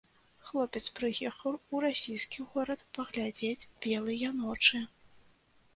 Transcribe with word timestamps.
Хлопец 0.45 0.81
прыехаў 0.99 1.59
у 1.73 1.83
расійскі 1.87 2.47
горад 2.55 2.79
паглядзець 2.97 3.69
белыя 3.87 4.35
ночы. 4.41 4.85